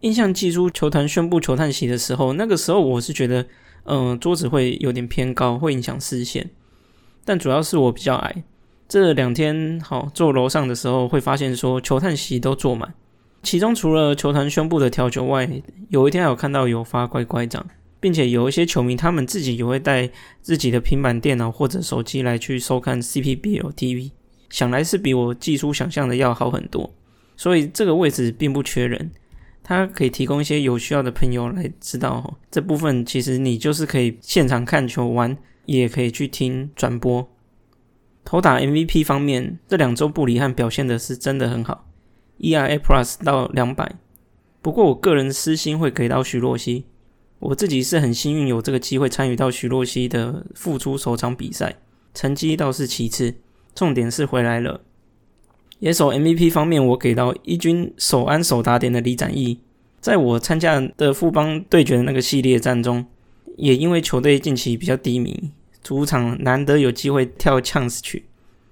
[0.01, 3.47] 印象寄出球团宣布球探席的时候，那个时候我是觉得，
[3.85, 6.51] 嗯，桌子会有点偏高，会影响视线。
[7.25, 8.43] 但主要是我比较矮，
[8.87, 12.93] 这两天好坐楼上的时候，会发现说球探席都坐满。
[13.41, 15.49] 其中除了球团宣布的调酒外，
[15.89, 17.65] 有一天有看到有发乖乖奖，
[17.99, 20.09] 并且有一些球迷他们自己也会带
[20.41, 24.11] 自己的平板电脑或者手机来去收看 CPBL TV。
[24.49, 26.91] 想来是比我技术想象的要好很多，
[27.37, 29.11] 所以这个位置并不缺人，
[29.61, 33.05] 它可以提供一些有需要的朋友来知道这部分。
[33.05, 37.29] 其实你就是可以现场看球玩，也可以去听转播。
[38.25, 41.87] 投打 MVP 方面，这两周布里汉表现的是真的很好
[42.39, 43.97] ，ERA Plus 到两百。
[44.63, 46.85] 不过我个人私心会给到徐若曦，
[47.39, 51.77] 我自己是很幸运有这个机会参与到徐若曦的复出首场比赛，
[52.13, 53.35] 成绩倒是其次。
[53.73, 54.81] 重点是回来了。
[55.79, 59.59] 野手 MVP 方面，我给到一军首安首打点的李展毅。
[60.01, 63.05] 在我参加的富邦对决的那个系列战中，
[63.55, 68.25] 也因为球队近期比较低迷，主场难得有机会跳 chance 曲。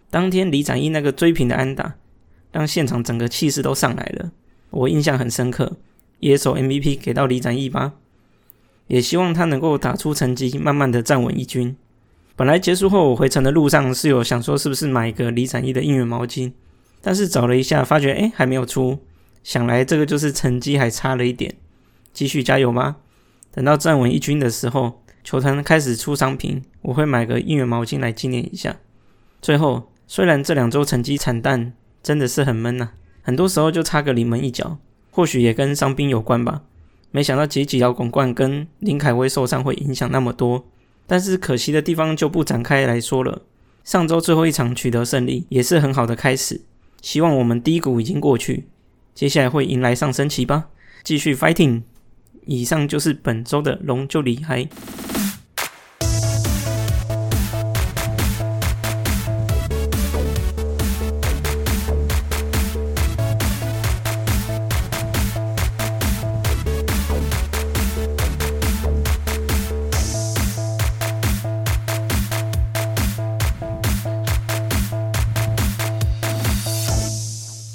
[0.09, 1.95] 当天李展毅那个追平的安打，
[2.51, 4.32] 让现场整个气势都上来了，
[4.72, 5.78] 我印象很深刻。
[6.20, 7.93] 野手 MVP 给到李展毅吧，
[8.88, 11.75] 也希望他能够打出成绩，慢慢的站稳一军。
[12.35, 16.51] 本来结束后，我回程的路上是有想说是不是买一个李展毅的应援毛巾，
[17.01, 18.99] 但是找了一下，发觉哎还没有出，
[19.43, 21.55] 想来这个就是成绩还差了一点，
[22.13, 22.97] 继续加油吧？
[23.51, 28.77] 等到站稳一军的时候，球团开始出商品，我会买个应援毛巾来纪念一下。
[29.41, 31.73] 最后，虽然这两周成绩惨淡，
[32.03, 32.91] 真的是很闷呐，
[33.23, 34.77] 很多时候就差个临门一脚，
[35.09, 36.61] 或许也跟伤兵有关吧。
[37.18, 40.68] 没想到几几摇滚冠跟林凯威受伤会影响那么多。
[41.07, 43.41] 但是可惜的地方就不展开来说了。
[43.84, 46.61] 上周最后一场取得胜利，也是很好的开始。
[47.01, 48.65] 希望我们低谷已经过去，
[49.15, 50.68] 接下来会迎来上升期吧。
[51.03, 51.82] 继续 fighting。
[52.45, 54.70] 以上就是本周的龙就厉害。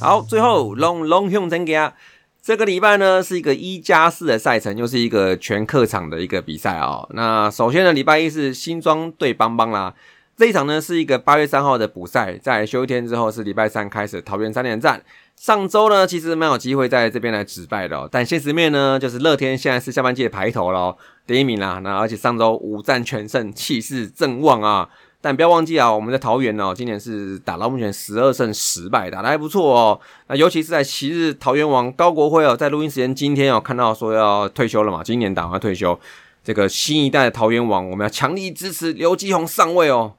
[0.03, 1.95] 好，最后龙龙雄真给啊，
[2.43, 7.09] 这个礼拜呢是一个一加四的赛程，又是一个全客场的一个比赛哦。
[7.15, 9.95] 那首先呢，礼拜一是新庄对邦邦啦，
[10.37, 15.01] 这一场呢是一个八月三号的补赛，在休一天之后是礼拜三开始桃园三连战。
[15.37, 20.97] 上周呢其实蛮有机会在这边来止败的，但现实面呢就是乐天现在是下半季的排头了，
[21.29, 21.79] 第一名啦。
[21.85, 24.89] 那而且上周五战全胜，气势正旺啊。
[25.25, 30.01] 但不要忘记啊，我们在桃园哦，今年是打到目前十二胜十败，打得还不错哦。
[30.27, 35.97] 那尤其是在昔日桃园王高国辉哦，在录音时间今天哦，看到说要退休了嘛，今年打完退休。
[36.43, 40.15] 这个新一代的桃园王，我们要强力支持刘基宏上位哦。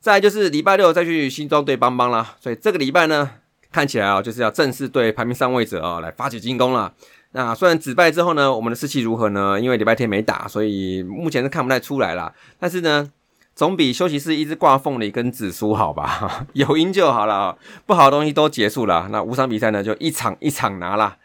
[0.00, 3.30] 再就是礼拜六再去新庄对邦邦啦，所以这个礼拜呢，
[3.70, 6.90] 看起来啊，就是要正式对排名上位者啊来发起进攻了。
[7.32, 9.60] 那虽然止败之后呢，我们的士气如何呢？
[9.60, 12.32] 因为礼拜天没打，所以目前是看不太出来啦。
[12.58, 13.10] 但是呢。
[13.54, 16.46] 总比休息室一直挂凤梨跟紫苏好吧？
[16.54, 19.08] 有赢就好了，不好的东西都结束了。
[19.10, 21.16] 那五场比赛呢，就一场一场拿啦。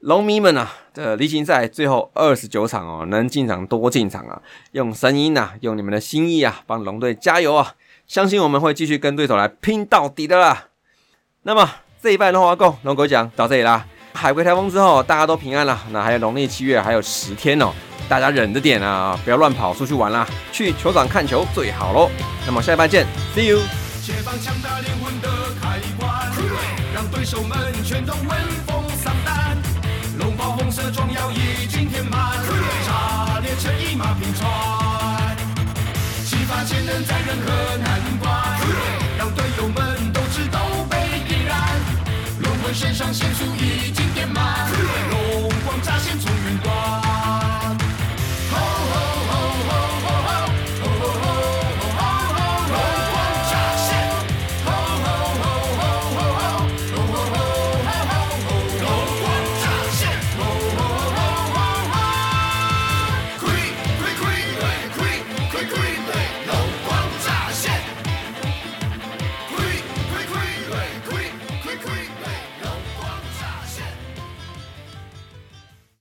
[0.00, 4.40] 龙迷们啊，这例行赛最后二十九场哦，能进场多进场啊！
[4.72, 7.74] 用声音呐，用你们的心意啊，帮龙队加油啊！
[8.06, 10.66] 相信我们会继续跟对手来拼到底的啦。
[11.44, 11.68] 那么
[12.00, 13.86] 这一拜龙华够龙狗奖到这里啦。
[14.12, 15.80] 海龟台风之后，大家都平安了。
[15.90, 17.72] 那还有农历七月还有十天哦。
[18.08, 22.10] 大家忍着点啊，不要乱跑出去玩啦，去球场看球最好喽。
[22.46, 23.04] 那么下一班见
[23.34, 23.58] ，See you。
[24.02, 25.28] 解放强大灵魂的
[25.60, 26.30] 开关，
[26.94, 28.30] 让对手们全都闻
[28.66, 29.58] 风丧胆。
[30.20, 32.30] 龙袍红色装药已经填满，
[32.86, 35.36] 炸裂成一马平川。
[36.24, 38.60] 激发潜能在任何难关，
[39.18, 40.96] 让队友们斗志都被
[41.26, 41.58] 点燃。
[42.40, 43.75] 轮回肾上腺素已。